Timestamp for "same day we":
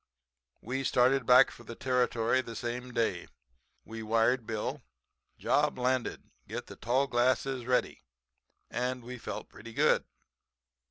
2.55-4.01